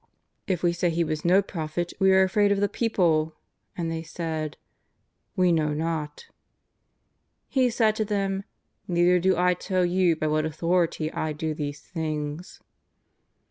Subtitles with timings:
[0.47, 3.35] If we say he was no prophet we are afraid of the people.
[3.77, 4.57] And they said:"
[5.37, 6.25] We know not."
[7.47, 8.43] He said to them:^^
[8.87, 12.61] Neither do I tell you by what authority I do these things."